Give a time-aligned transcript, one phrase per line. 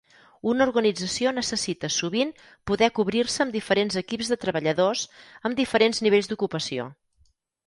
[0.51, 2.31] Una organització necessita sovint
[2.71, 5.05] poder cobrir-se amb diferents equips de treballadors
[5.51, 6.89] amb diferents nivells d'ocupació.